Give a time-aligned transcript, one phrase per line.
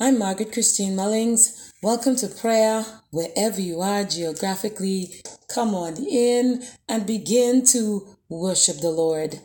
[0.00, 1.72] I'm Margaret Christine Mullings.
[1.82, 5.10] Welcome to prayer wherever you are geographically.
[5.52, 9.40] Come on in and begin to worship the Lord.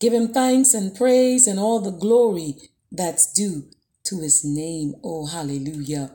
[0.00, 2.56] Give him thanks and praise and all the glory
[2.92, 3.70] that's due
[4.04, 4.94] to his name.
[5.02, 6.10] Oh, hallelujah.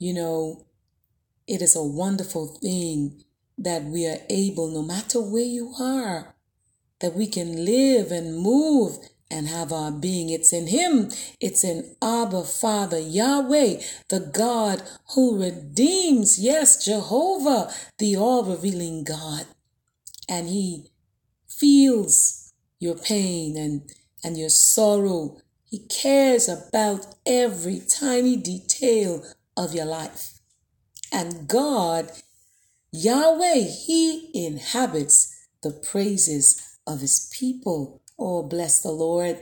[0.00, 0.66] You know,
[1.46, 3.22] it is a wonderful thing
[3.56, 6.34] that we are able, no matter where you are,
[6.98, 8.98] that we can live and move
[9.30, 10.30] and have our being.
[10.30, 11.10] It's in Him.
[11.40, 14.82] It's in Abba Father, Yahweh, the God
[15.14, 16.38] who redeems.
[16.38, 19.46] Yes, Jehovah, the all revealing God.
[20.28, 20.90] And He
[21.48, 23.82] feels your pain and,
[24.24, 25.38] and your sorrow.
[25.64, 29.24] He cares about every tiny detail
[29.56, 30.38] of your life.
[31.12, 32.10] And God,
[32.92, 38.00] Yahweh, He inhabits the praises of His people.
[38.18, 39.38] Oh, bless the Lord.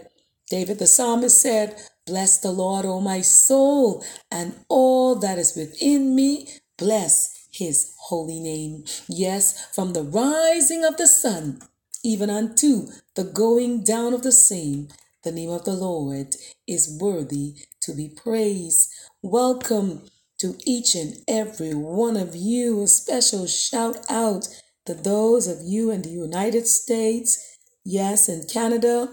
[0.50, 1.76] David the psalmist said,
[2.06, 6.48] Bless the Lord, O my soul, and all that is within me.
[6.78, 8.84] Bless his holy name.
[9.08, 11.60] Yes, from the rising of the sun,
[12.04, 14.88] even unto the going down of the same,
[15.24, 16.36] the name of the Lord
[16.68, 18.90] is worthy to be praised.
[19.22, 20.02] Welcome
[20.40, 22.82] to each and every one of you.
[22.82, 24.48] A special shout out
[24.86, 27.55] to those of you in the United States
[27.88, 29.08] Yes, in Canada,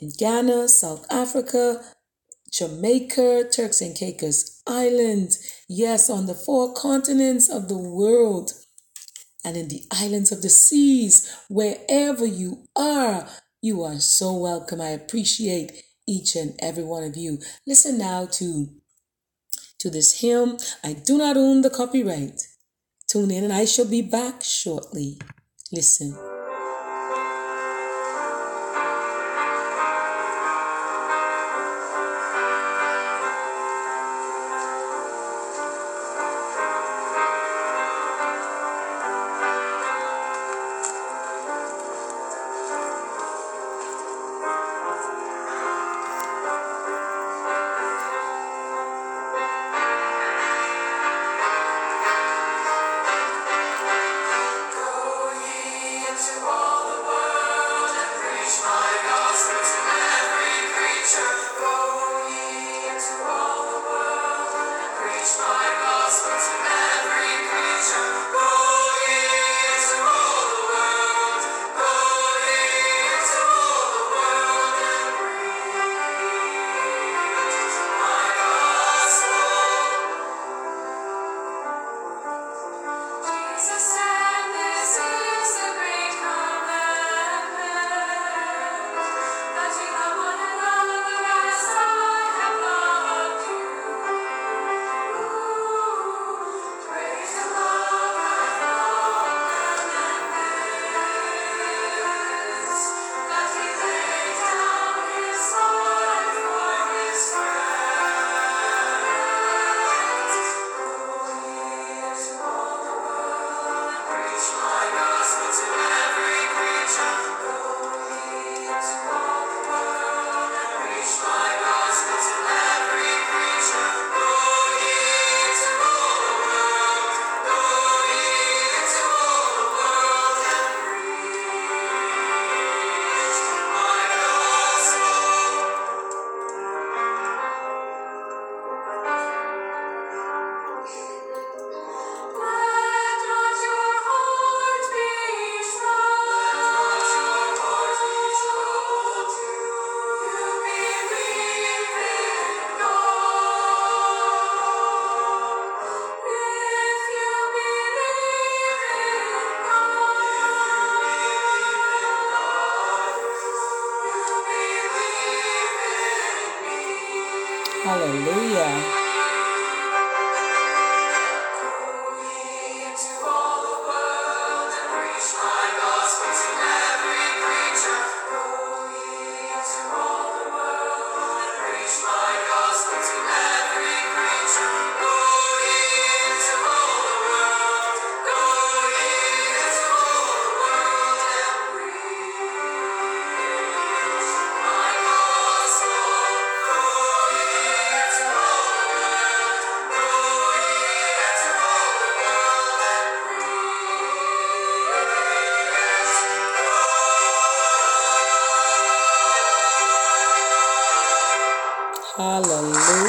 [0.00, 1.82] in Ghana, South Africa,
[2.50, 5.62] Jamaica, Turks and Caicos Islands.
[5.68, 8.52] Yes, on the four continents of the world
[9.44, 13.28] and in the islands of the seas, wherever you are,
[13.60, 14.80] you are so welcome.
[14.80, 17.38] I appreciate each and every one of you.
[17.66, 18.68] Listen now to
[19.78, 20.56] to this hymn.
[20.82, 22.40] I do not own the copyright.
[23.08, 25.18] Tune in and I shall be back shortly.
[25.70, 26.35] Listen.
[62.98, 65.65] Hallelujah.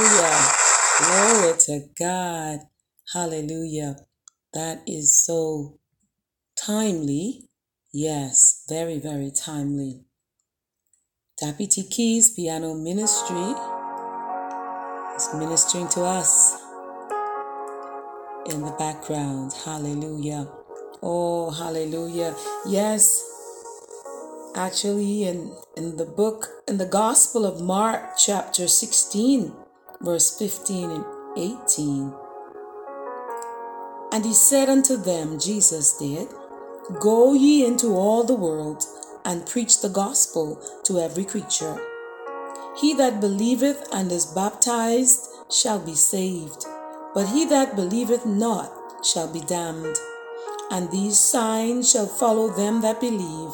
[0.07, 0.53] Hallelujah.
[0.99, 2.59] Glory to God.
[3.11, 3.95] Hallelujah.
[4.53, 5.79] That is so
[6.57, 7.49] timely.
[7.91, 10.05] Yes, very, very timely.
[11.41, 13.53] Deputy Keys Piano Ministry
[15.17, 16.55] is ministering to us
[18.45, 19.51] in the background.
[19.65, 20.47] Hallelujah.
[21.03, 22.33] Oh, hallelujah.
[22.65, 23.23] Yes,
[24.55, 29.53] actually, in, in the book, in the Gospel of Mark, chapter 16,
[30.01, 31.05] verse 15 and
[31.37, 32.13] 18.
[34.11, 36.27] And he said unto them, Jesus did,
[36.99, 38.85] Go ye into all the world
[39.25, 41.77] and preach the gospel to every creature.
[42.79, 46.65] He that believeth and is baptized shall be saved,
[47.13, 48.71] but he that believeth not
[49.05, 49.97] shall be damned.
[50.71, 53.53] And these signs shall follow them that believe.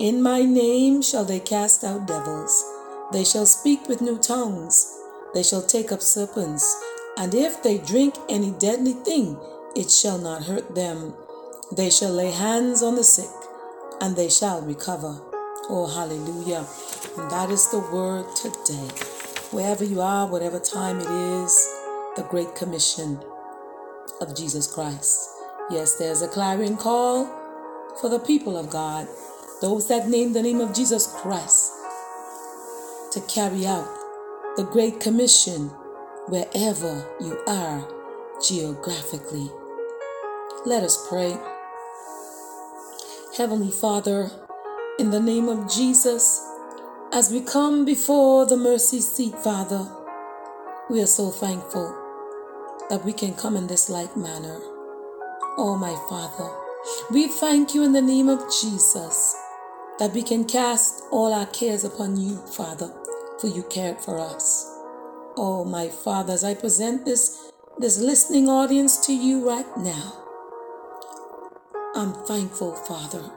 [0.00, 2.64] In my name shall they cast out devils.
[3.12, 5.03] They shall speak with new tongues.
[5.34, 6.80] They shall take up serpents.
[7.18, 9.38] And if they drink any deadly thing,
[9.76, 11.14] it shall not hurt them.
[11.76, 13.30] They shall lay hands on the sick,
[14.00, 15.20] and they shall recover.
[15.68, 16.66] Oh, hallelujah.
[17.18, 18.88] And that is the word today.
[19.50, 21.54] Wherever you are, whatever time it is,
[22.16, 23.20] the Great Commission
[24.20, 25.30] of Jesus Christ.
[25.70, 27.26] Yes, there's a clarion call
[28.00, 29.08] for the people of God,
[29.60, 31.72] those that name the name of Jesus Christ,
[33.12, 33.88] to carry out
[34.56, 35.68] the Great Commission
[36.28, 37.88] wherever you are
[38.40, 39.50] geographically.
[40.64, 41.36] Let us pray.
[43.36, 44.30] Heavenly Father,
[45.00, 46.40] in the name of Jesus,
[47.12, 49.90] as we come before the mercy seat, Father,
[50.88, 51.88] we are so thankful
[52.90, 54.60] that we can come in this like manner.
[55.58, 56.48] Oh, my Father,
[57.10, 59.34] we thank you in the name of Jesus
[59.98, 62.92] that we can cast all our cares upon you, Father,
[63.44, 64.64] for you cared for us.
[65.36, 70.14] Oh, my Father, as I present this, this listening audience to you right now,
[71.94, 73.30] I'm thankful, Father,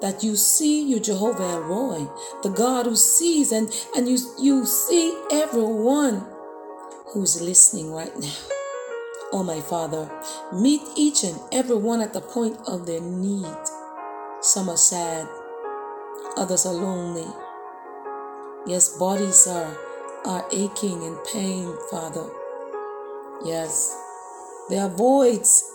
[0.00, 5.14] that you see you, Jehovah El the God who sees, and, and you, you see
[5.30, 6.24] everyone
[7.12, 8.38] who's listening right now.
[9.30, 10.10] Oh, my Father,
[10.54, 13.58] meet each and every one at the point of their need.
[14.40, 15.28] Some are sad,
[16.34, 17.26] others are lonely.
[18.66, 19.76] Yes, bodies are,
[20.24, 22.30] are aching in pain, Father.
[23.44, 23.94] Yes,
[24.70, 25.70] there are voids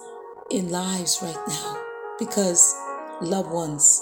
[0.50, 1.78] in lives right now
[2.18, 2.76] because
[3.22, 4.02] loved ones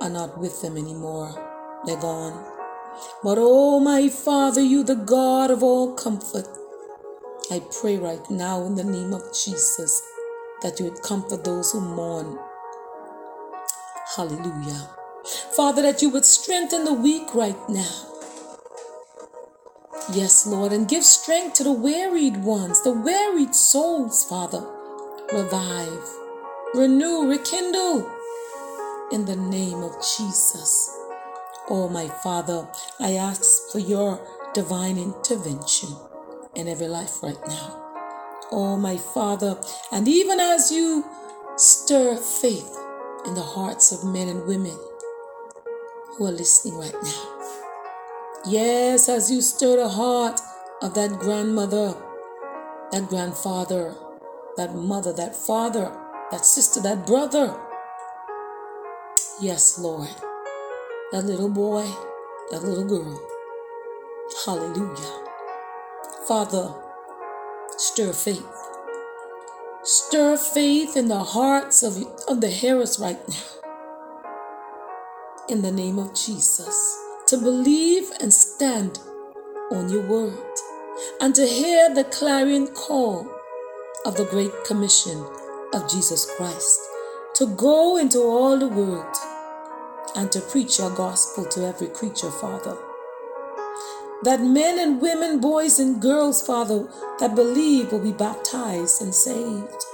[0.00, 1.34] are not with them anymore.
[1.84, 2.46] They're gone.
[3.24, 6.46] But oh, my Father, you, the God of all comfort,
[7.50, 10.00] I pray right now in the name of Jesus
[10.62, 12.38] that you would comfort those who mourn.
[14.14, 14.99] Hallelujah.
[15.56, 18.06] Father, that you would strengthen the weak right now.
[20.12, 24.66] Yes, Lord, and give strength to the wearied ones, the wearied souls, Father.
[25.32, 26.20] Revive
[26.74, 28.08] renew, rekindle
[29.10, 30.96] in the name of Jesus.
[31.68, 32.68] Oh, my Father,
[33.00, 34.20] I ask for your
[34.54, 35.90] divine intervention
[36.54, 37.76] in every life right now.
[38.52, 39.60] Oh, my Father,
[39.92, 41.04] and even as you
[41.56, 42.76] stir faith
[43.26, 44.78] in the hearts of men and women
[46.16, 47.40] who are listening right now.
[48.46, 50.40] Yes, as you stir the heart
[50.82, 51.94] of that grandmother,
[52.90, 53.94] that grandfather,
[54.56, 55.94] that mother, that father,
[56.30, 57.54] that sister, that brother.
[59.40, 60.08] Yes, Lord.
[61.12, 61.86] That little boy,
[62.50, 63.20] that little girl.
[64.44, 65.26] Hallelujah.
[66.26, 66.74] Father,
[67.76, 68.46] stir faith.
[69.82, 71.96] Stir faith in the hearts of,
[72.28, 73.59] of the hearers right now.
[75.50, 76.96] In the name of Jesus.
[77.26, 79.00] To believe and stand
[79.72, 80.54] on your word.
[81.20, 83.28] And to hear the clarion call
[84.06, 85.26] of the Great Commission
[85.74, 86.78] of Jesus Christ,
[87.34, 89.16] to go into all the world
[90.14, 92.76] and to preach your gospel to every creature, Father.
[94.22, 96.86] That men and women, boys and girls, Father,
[97.18, 99.84] that believe will be baptized and saved.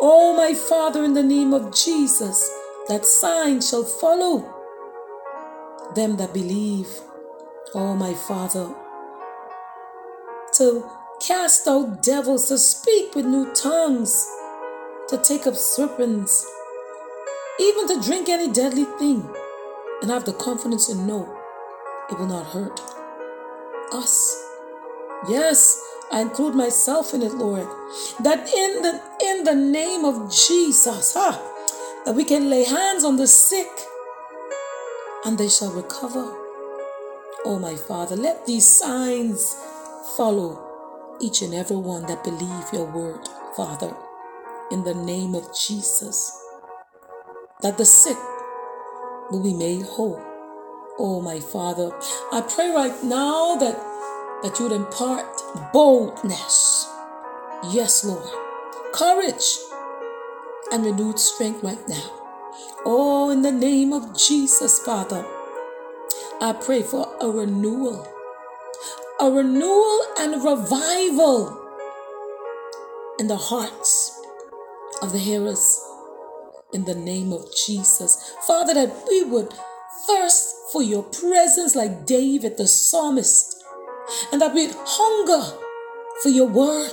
[0.00, 2.50] Oh, my Father, in the name of Jesus,
[2.88, 4.54] that signs shall follow
[5.94, 6.88] them that believe.
[7.74, 8.74] Oh, my Father,
[10.54, 10.88] to
[11.20, 14.26] cast out devils, to speak with new tongues,
[15.08, 16.46] to take up serpents,
[17.60, 19.28] even to drink any deadly thing,
[20.00, 21.36] and have the confidence to know
[22.10, 22.80] it will not hurt
[23.92, 24.44] us.
[25.28, 25.78] Yes,
[26.10, 27.66] I include myself in it, Lord.
[28.20, 31.38] That in the in the name of Jesus, huh,
[32.04, 33.68] that we can lay hands on the sick
[35.24, 36.24] and they shall recover.
[37.44, 39.56] Oh my Father, let these signs
[40.16, 40.64] follow
[41.20, 43.94] each and every one that believe your word, Father,
[44.70, 46.32] in the name of Jesus.
[47.62, 48.16] That the sick
[49.30, 50.22] will be made whole.
[50.98, 51.92] Oh, my Father,
[52.32, 53.76] I pray right now that,
[54.42, 55.26] that you would impart
[55.72, 56.88] boldness.
[57.70, 58.28] Yes, Lord.
[58.92, 59.58] Courage
[60.72, 62.10] and renewed strength right now.
[62.84, 65.24] Oh, in the name of Jesus, Father,
[66.40, 68.06] I pray for a renewal,
[69.20, 71.66] a renewal and revival
[73.18, 74.20] in the hearts
[75.02, 75.84] of the hearers
[76.72, 78.34] in the name of Jesus.
[78.46, 79.52] Father, that we would
[80.06, 83.64] thirst for your presence like David the psalmist,
[84.32, 85.56] and that we'd hunger
[86.22, 86.92] for your word,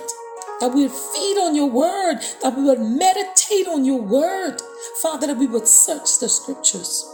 [0.59, 4.61] that we would feed on your word, that we would meditate on your word.
[5.01, 7.11] Father, that we would search the scriptures.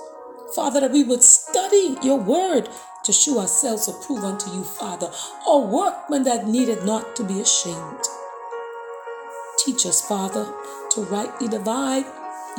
[0.55, 2.69] Father, that we would study your word
[3.03, 5.09] to show ourselves approved unto you, Father,
[5.47, 8.05] a workman that needed not to be ashamed.
[9.57, 10.51] Teach us, Father,
[10.91, 12.05] to rightly divide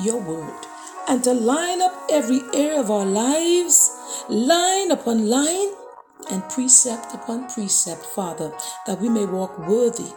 [0.00, 0.66] your word
[1.08, 3.90] and to line up every area of our lives,
[4.28, 5.70] line upon line,
[6.30, 8.52] and precept upon precept, Father,
[8.86, 10.12] that we may walk worthy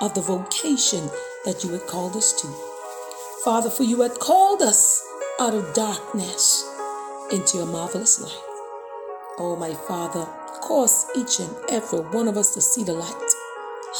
[0.00, 1.10] of the vocation
[1.44, 2.48] that you had called us to.
[3.44, 5.02] Father, for you had called us
[5.40, 6.68] out of darkness
[7.32, 8.44] into your marvelous light.
[9.38, 10.24] Oh, my Father,
[10.60, 13.32] cause each and every one of us to see the light.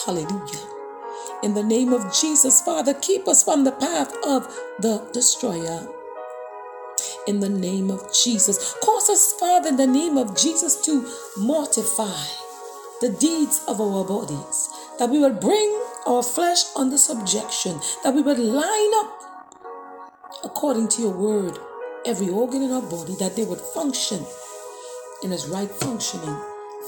[0.05, 0.69] Hallelujah.
[1.43, 4.45] In the name of Jesus, Father, keep us from the path of
[4.81, 5.89] the destroyer.
[7.29, 12.25] In the name of Jesus, cause us, Father, in the name of Jesus, to mortify
[13.01, 18.23] the deeds of our bodies, that we will bring our flesh under subjection, that we
[18.23, 19.13] would line up
[20.45, 21.59] according to your word
[22.07, 24.25] every organ in our body, that they would function
[25.23, 26.37] in its right functioning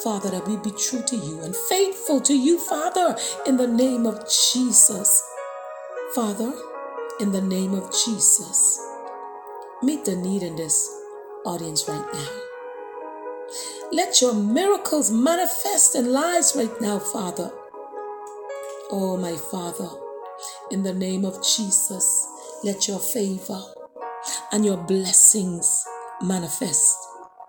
[0.02, 4.06] Father, that we be true to you and faithful to you, Father, in the name
[4.06, 5.22] of Jesus.
[6.14, 6.54] Father,
[7.20, 8.80] in the name of Jesus,
[9.82, 10.88] meet the need in this
[11.44, 12.28] audience right now.
[13.92, 17.52] Let your miracles manifest in lives right now, Father.
[18.92, 19.88] Oh, my Father,
[20.70, 22.26] in the name of Jesus,
[22.64, 23.62] let your favor
[24.52, 25.84] and your blessings
[26.22, 26.96] manifest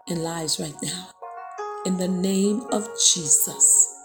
[0.08, 1.08] in lives right now
[1.86, 3.98] in the name of Jesus.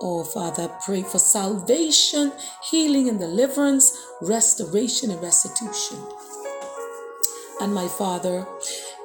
[0.00, 2.32] Oh, Father, pray for salvation,
[2.70, 5.98] healing, and deliverance, restoration, and restitution.
[7.60, 8.46] And my Father,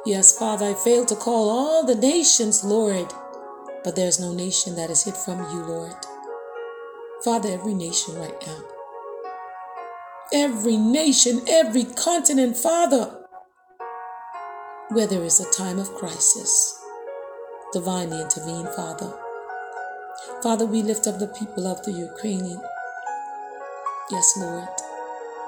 [0.05, 3.11] yes, Father, I fail to call all the nations, Lord,
[3.83, 5.95] but there's no nation that is hid from you, Lord.
[7.23, 8.59] Father, every nation right now,
[10.33, 13.25] every nation, every continent, Father,
[14.89, 16.79] where there is a time of crisis
[17.73, 19.11] divinely intervene, Father.
[20.43, 22.61] Father, we lift up the people of the Ukrainian.
[24.11, 24.67] Yes, Lord.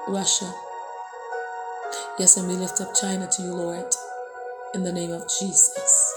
[0.08, 0.52] Russia.
[2.18, 3.94] Yes, and we lift up China to you, Lord,
[4.74, 6.14] in the name of Jesus.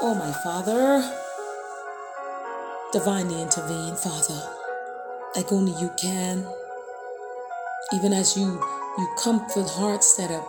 [0.00, 1.02] Oh, my Father,
[2.92, 4.53] divinely intervene, Father,
[5.36, 6.46] like only you can.
[7.92, 8.60] Even as you
[8.98, 10.46] you comfort hearts that are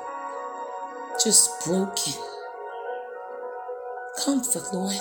[1.24, 2.14] just broken
[4.24, 4.96] Comfort, Lord,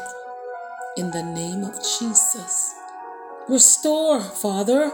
[0.97, 2.75] in the name of Jesus.
[3.49, 4.91] Restore, Father,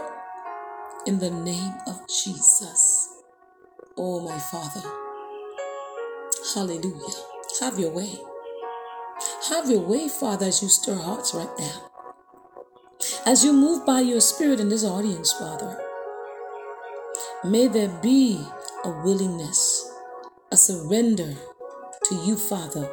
[1.07, 3.09] in the name of Jesus.
[3.97, 4.87] Oh, my Father.
[6.53, 7.15] Hallelujah.
[7.61, 8.19] Have your way.
[9.49, 11.90] Have your way, Father, as you stir hearts right now.
[13.23, 15.79] As you move by your Spirit in this audience, Father,
[17.43, 18.43] may there be
[18.83, 19.91] a willingness,
[20.51, 21.35] a surrender
[22.05, 22.89] to you, Father,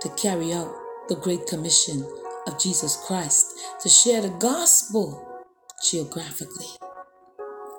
[0.00, 0.74] to carry out
[1.08, 2.02] the Great Commission
[2.46, 3.52] of Jesus Christ,
[3.82, 5.42] to share the gospel
[5.90, 6.68] geographically.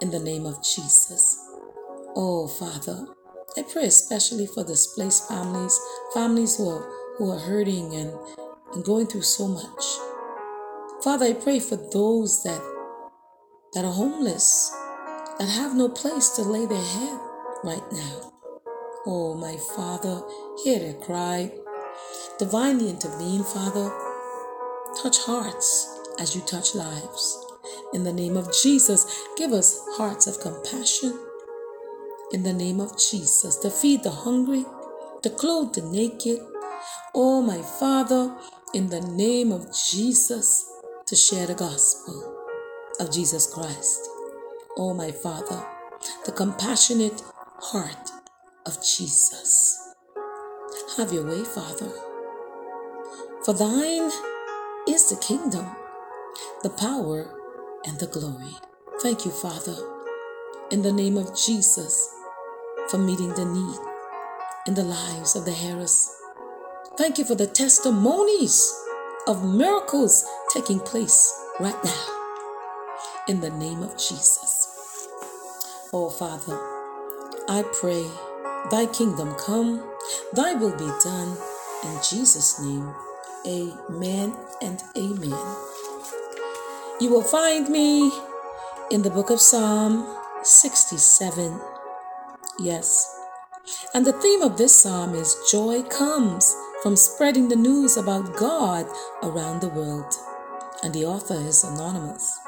[0.01, 1.35] In the name of Jesus.
[2.15, 3.07] Oh, Father,
[3.57, 5.79] I pray especially for displaced families,
[6.13, 8.13] families who are, who are hurting and,
[8.73, 10.10] and going through so much.
[11.03, 12.61] Father, I pray for those that,
[13.73, 14.75] that are homeless,
[15.39, 17.19] that have no place to lay their head
[17.63, 18.33] right now.
[19.05, 20.21] Oh, my Father,
[20.63, 21.51] hear their cry
[22.39, 23.91] Divinely intervene, Father.
[25.01, 27.45] Touch hearts as you touch lives.
[27.93, 29.05] In the name of Jesus,
[29.37, 31.19] give us hearts of compassion.
[32.33, 34.65] In the name of Jesus, to feed the hungry,
[35.21, 36.39] to clothe the naked.
[37.13, 38.35] Oh, my Father,
[38.73, 40.70] in the name of Jesus,
[41.11, 42.35] to share the gospel
[42.99, 44.09] of Jesus Christ.
[44.77, 45.63] Oh, my Father,
[46.25, 47.21] the compassionate
[47.59, 48.09] heart
[48.65, 49.77] of Jesus.
[50.97, 51.91] Have your way, Father.
[53.45, 54.09] For thine
[54.87, 55.69] is the kingdom
[56.63, 57.33] the power,
[57.85, 58.55] and the glory.
[59.01, 59.75] Thank you, Father,
[60.69, 62.13] in the name of Jesus,
[62.89, 63.79] for meeting the need
[64.67, 66.09] in the lives of the hearers.
[66.97, 68.71] Thank you for the testimonies
[69.27, 72.05] of miracles taking place right now.
[73.27, 75.07] In the name of Jesus.
[75.93, 76.57] Oh, Father,
[77.47, 78.05] I pray
[78.71, 79.83] thy kingdom come,
[80.33, 81.37] thy will be done.
[81.83, 82.93] In Jesus' name,
[83.45, 85.55] amen and amen.
[86.99, 88.11] You will find me
[88.91, 90.05] in the book of Psalm
[90.43, 91.59] 67.
[92.59, 93.19] Yes.
[93.93, 98.87] And the theme of this psalm is Joy Comes from spreading the news about God
[99.21, 100.13] around the world.
[100.83, 102.39] And the author is anonymous.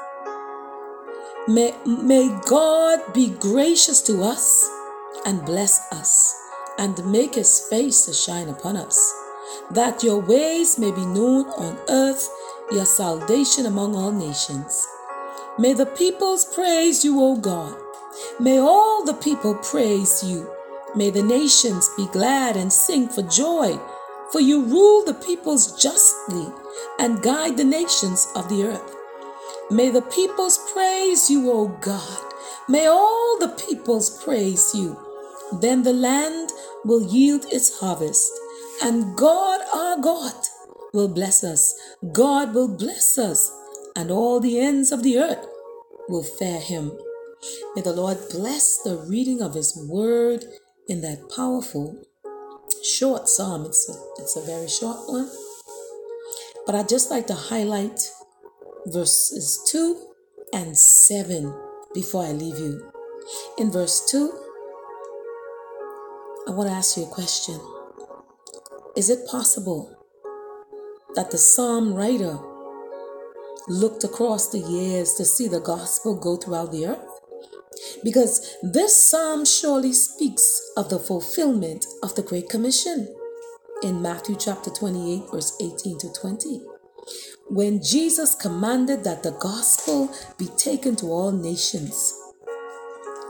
[1.46, 4.68] May, may God be gracious to us
[5.24, 6.34] and bless us
[6.78, 9.14] and make his face to shine upon us,
[9.70, 12.28] that your ways may be known on earth,
[12.72, 14.84] your salvation among all nations.
[15.58, 17.76] May the peoples praise you, O God.
[18.40, 20.50] May all the people praise you.
[20.96, 23.78] May the nations be glad and sing for joy
[24.34, 26.48] for you rule the peoples justly
[26.98, 28.96] and guide the nations of the earth.
[29.70, 32.32] May the peoples praise you, O God.
[32.68, 34.98] May all the peoples praise you.
[35.60, 36.50] Then the land
[36.84, 38.28] will yield its harvest,
[38.82, 40.34] and God our God
[40.92, 41.72] will bless us.
[42.12, 43.52] God will bless us,
[43.94, 45.46] and all the ends of the earth
[46.08, 46.90] will fear him.
[47.76, 50.44] May the Lord bless the reading of his word
[50.88, 52.02] in that powerful
[52.82, 53.66] short psalm.
[53.66, 55.30] It's a, it's a very short one.
[56.66, 58.00] But I'd just like to highlight
[58.86, 60.00] verses 2
[60.52, 61.54] and 7
[61.94, 62.92] before I leave you.
[63.58, 64.32] In verse 2,
[66.46, 67.58] I want to ask you a question.
[68.96, 69.96] Is it possible
[71.14, 72.38] that the psalm writer
[73.68, 77.13] looked across the years to see the gospel go throughout the earth?
[78.04, 83.08] Because this psalm surely speaks of the fulfillment of the Great Commission
[83.82, 86.60] in Matthew chapter 28, verse 18 to 20.
[87.48, 92.12] When Jesus commanded that the gospel be taken to all nations.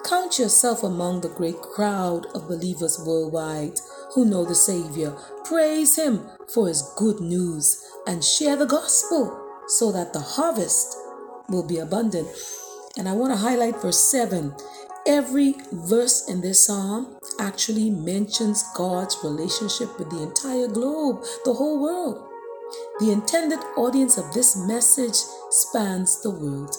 [0.04, 3.78] Count yourself among the great crowd of believers worldwide
[4.12, 5.16] who know the Savior.
[5.44, 6.20] Praise Him
[6.52, 10.96] for His good news and share the gospel so that the harvest
[11.48, 12.28] will be abundant.
[12.96, 14.54] And I want to highlight verse 7.
[15.06, 21.80] Every verse in this psalm actually mentions God's relationship with the entire globe, the whole
[21.80, 22.24] world.
[23.00, 25.16] The intended audience of this message
[25.50, 26.74] spans the world.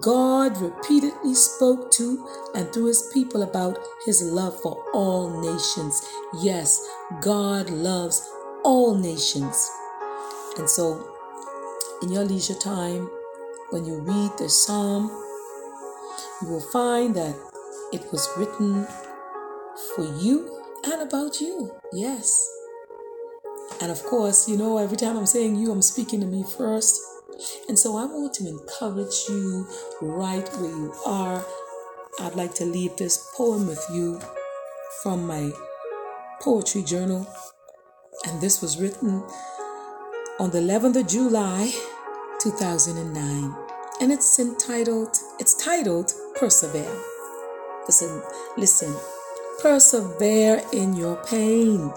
[0.00, 6.00] God repeatedly spoke to and through his people about his love for all nations.
[6.40, 6.80] Yes,
[7.20, 8.26] God loves
[8.64, 9.70] all nations.
[10.56, 11.08] And so,
[12.02, 13.10] in your leisure time,
[13.70, 15.10] when you read the psalm,
[16.40, 17.34] you will find that
[17.92, 18.86] it was written
[19.94, 21.74] for you and about you.
[21.92, 22.48] Yes.
[23.80, 27.00] And of course, you know, every time I'm saying you, I'm speaking to me first.
[27.68, 29.66] And so I want to encourage you
[30.00, 31.44] right where you are.
[32.20, 34.20] I'd like to leave this poem with you
[35.02, 35.50] from my
[36.40, 37.26] poetry journal.
[38.26, 39.24] And this was written
[40.38, 41.72] on the 11th of July,
[42.40, 46.96] 2009 and it's entitled it's titled persevere.
[47.86, 48.22] Listen
[48.56, 48.94] listen.
[49.60, 51.92] Persevere in your pain.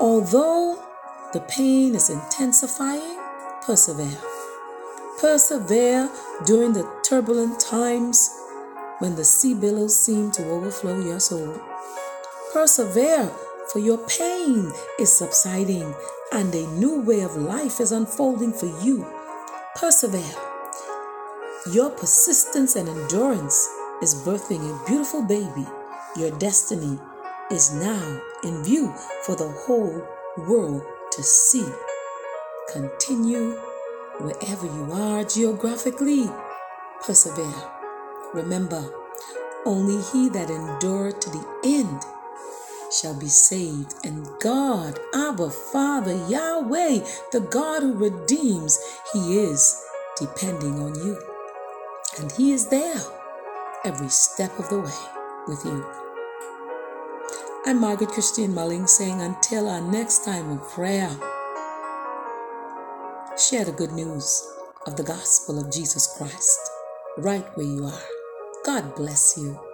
[0.00, 0.82] Although
[1.32, 3.18] the pain is intensifying
[3.62, 4.18] persevere.
[5.20, 6.08] Persevere
[6.46, 8.30] during the turbulent times
[8.98, 11.60] when the sea billows seem to overflow your soul.
[12.52, 13.30] Persevere
[13.72, 15.94] for your pain is subsiding
[16.32, 19.06] and a new way of life is unfolding for you.
[19.76, 20.47] Persevere
[21.72, 23.68] your persistence and endurance
[24.02, 25.66] is birthing a beautiful baby.
[26.16, 26.98] Your destiny
[27.50, 28.92] is now in view
[29.24, 31.66] for the whole world to see.
[32.72, 33.52] Continue
[34.18, 36.30] wherever you are geographically.
[37.04, 37.70] Persevere.
[38.34, 38.84] Remember,
[39.64, 42.02] only he that endured to the end
[42.92, 43.94] shall be saved.
[44.04, 47.00] And God, Abba, Father, Yahweh,
[47.32, 48.78] the God who redeems,
[49.12, 49.82] He is
[50.18, 51.37] depending on you.
[52.18, 53.00] And He is there
[53.84, 55.00] every step of the way
[55.46, 55.86] with you.
[57.64, 61.10] I'm Margaret Christine Mulling saying until our next time of prayer,
[63.38, 64.52] share the good news
[64.86, 66.58] of the gospel of Jesus Christ
[67.18, 68.02] right where you are.
[68.64, 69.67] God bless you.